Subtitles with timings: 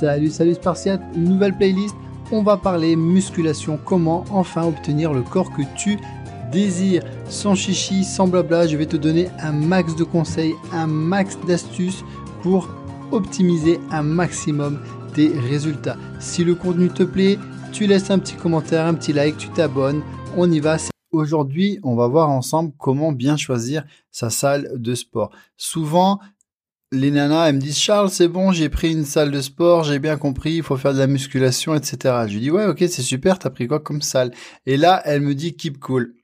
[0.00, 1.94] Salut, salut Spartiate, nouvelle playlist.
[2.32, 5.98] On va parler musculation, comment enfin obtenir le corps que tu
[6.50, 7.02] désires.
[7.28, 12.02] Sans chichi, sans blabla, je vais te donner un max de conseils, un max d'astuces
[12.40, 12.70] pour
[13.12, 14.80] optimiser un maximum
[15.12, 15.98] tes résultats.
[16.18, 17.38] Si le contenu te plaît,
[17.70, 20.00] tu laisses un petit commentaire, un petit like, tu t'abonnes.
[20.34, 20.78] On y va.
[21.12, 25.30] Aujourd'hui, on va voir ensemble comment bien choisir sa salle de sport.
[25.58, 26.20] Souvent,
[26.92, 29.98] les nanas, elles me disent Charles, c'est bon, j'ai pris une salle de sport, j'ai
[30.00, 32.24] bien compris, il faut faire de la musculation, etc.
[32.26, 34.32] Je lui dis ouais, ok, c'est super, t'as pris quoi comme salle?
[34.66, 36.14] Et là, elle me dit keep cool.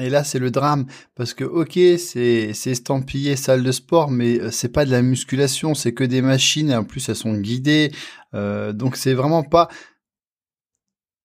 [0.00, 4.40] Et là, c'est le drame parce que ok, c'est c'est estampillé salle de sport, mais
[4.40, 7.34] euh, c'est pas de la musculation, c'est que des machines et en plus elles sont
[7.34, 7.92] guidées,
[8.34, 9.68] euh, donc c'est vraiment pas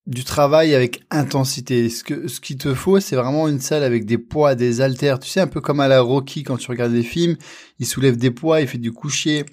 [0.07, 1.89] du travail avec intensité.
[1.89, 5.19] Ce que ce qu'il te faut, c'est vraiment une salle avec des poids, des haltères.
[5.19, 7.37] Tu sais, un peu comme à la Rocky quand tu regardes des films,
[7.79, 9.45] il soulève des poids, il fait du coucher,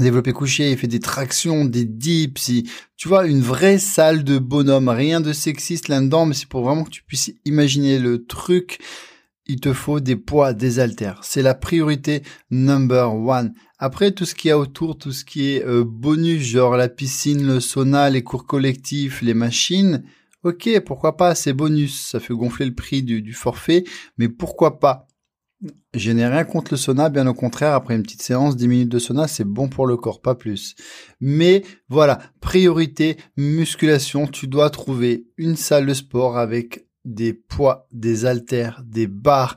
[0.00, 2.50] développé couché, il fait des tractions, des dips,
[2.96, 6.84] tu vois, une vraie salle de bonhomme, rien de sexiste là-dedans, mais c'est pour vraiment
[6.84, 8.78] que tu puisses imaginer le truc.
[9.46, 11.20] Il te faut des poids, des haltères.
[11.22, 13.54] C'est la priorité number one.
[13.78, 16.88] Après, tout ce qu'il y a autour, tout ce qui est euh, bonus, genre la
[16.88, 20.02] piscine, le sauna, les cours collectifs, les machines,
[20.42, 23.84] ok, pourquoi pas, c'est bonus, ça fait gonfler le prix du, du forfait,
[24.18, 25.06] mais pourquoi pas?
[25.94, 28.88] Je n'ai rien contre le sauna, bien au contraire, après une petite séance, 10 minutes
[28.90, 30.74] de sauna, c'est bon pour le corps, pas plus.
[31.20, 38.26] Mais voilà, priorité, musculation, tu dois trouver une salle de sport avec des poids, des
[38.26, 39.56] haltères, des barres,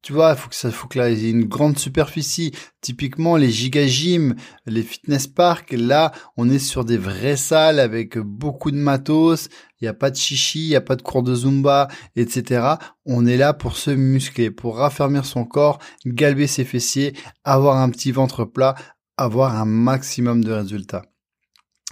[0.00, 2.52] tu vois, faut que ça, faut que là, il y ait une grande superficie.
[2.80, 8.70] Typiquement, les gym, les fitness parks, là, on est sur des vraies salles avec beaucoup
[8.70, 9.48] de matos.
[9.80, 12.76] Il n'y a pas de chichi, il n'y a pas de cours de zumba, etc.
[13.04, 17.90] On est là pour se muscler, pour raffermir son corps, galber ses fessiers, avoir un
[17.90, 18.76] petit ventre plat,
[19.16, 21.02] avoir un maximum de résultats.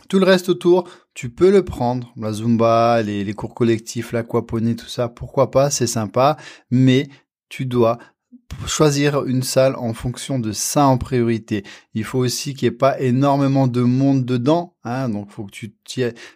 [0.09, 4.87] Tout le reste autour, tu peux le prendre, la zumba, les, cours collectifs, l'aquaponie, tout
[4.87, 6.37] ça, pourquoi pas, c'est sympa,
[6.71, 7.09] mais
[7.49, 7.99] tu dois
[8.67, 11.65] choisir une salle en fonction de ça en priorité.
[11.95, 14.77] Il faut aussi qu'il n'y ait pas énormément de monde dedans.
[14.85, 15.75] Hein, donc, faut que tu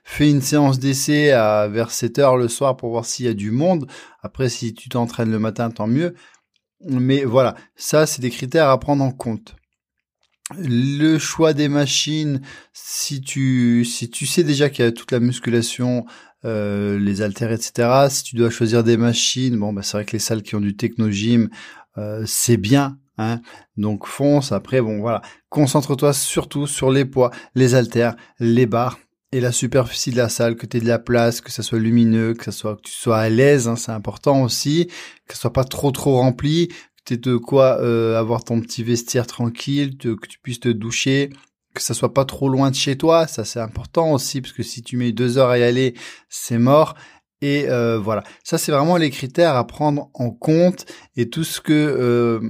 [0.04, 1.28] fais une séance d'essai
[1.70, 3.86] vers 7 heures le soir pour voir s'il y a du monde.
[4.22, 6.14] Après, si tu t'entraînes le matin, tant mieux.
[6.88, 9.54] Mais voilà, ça, c'est des critères à prendre en compte.
[10.58, 12.40] Le choix des machines,
[12.72, 16.04] si tu si tu sais déjà qu'il y a toute la musculation,
[16.44, 18.08] euh, les haltères, etc.
[18.08, 20.60] Si tu dois choisir des machines, bon, bah, c'est vrai que les salles qui ont
[20.60, 21.50] du technogym,
[21.98, 22.98] euh, c'est bien.
[23.18, 23.42] Hein
[23.76, 24.50] Donc fonce.
[24.50, 25.22] Après, bon, voilà.
[25.50, 28.98] Concentre-toi surtout sur les poids, les haltères, les barres
[29.32, 31.78] et la superficie de la salle, que tu aies de la place, que ça soit
[31.78, 34.88] lumineux, que ça soit que tu sois à l'aise, hein, c'est important aussi,
[35.28, 36.68] que ce soit pas trop trop rempli,
[37.16, 41.30] de quoi euh, avoir ton petit vestiaire tranquille, que tu puisses te doucher,
[41.74, 44.62] que ça soit pas trop loin de chez toi, ça c'est important aussi parce que
[44.62, 45.94] si tu mets deux heures à y aller,
[46.28, 46.94] c'est mort.
[47.42, 50.84] Et euh, voilà, ça c'est vraiment les critères à prendre en compte
[51.16, 52.40] et tout ce que euh,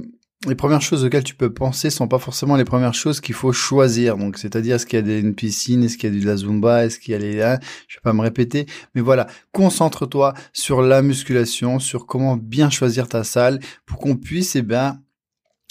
[0.46, 3.52] les premières choses auxquelles tu peux penser sont pas forcément les premières choses qu'il faut
[3.52, 4.16] choisir.
[4.16, 6.84] Donc c'est-à-dire est-ce qu'il y a une piscine, est-ce qu'il y a de la zumba,
[6.84, 10.80] est-ce qu'il y a les là, je vais pas me répéter, mais voilà, concentre-toi sur
[10.80, 15.00] la musculation, sur comment bien choisir ta salle pour qu'on puisse eh bien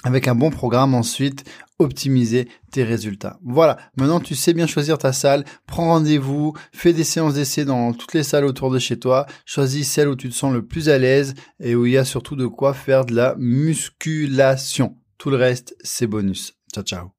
[0.03, 1.43] avec un bon programme ensuite
[1.79, 3.39] optimiser tes résultats.
[3.43, 7.93] Voilà, maintenant tu sais bien choisir ta salle, prends rendez-vous, fais des séances d'essai dans
[7.93, 10.89] toutes les salles autour de chez toi, choisis celle où tu te sens le plus
[10.89, 14.97] à l'aise et où il y a surtout de quoi faire de la musculation.
[15.17, 16.53] Tout le reste, c'est bonus.
[16.73, 17.18] Ciao ciao.